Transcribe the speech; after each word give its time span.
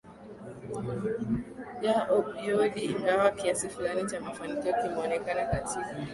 ya 1.81 2.07
opioidi 2.09 2.81
ingawa 2.85 3.31
kiasi 3.31 3.69
fulani 3.69 4.05
cha 4.05 4.21
mafanikio 4.21 4.73
kimeonekana 4.73 5.45
katika 5.45 5.95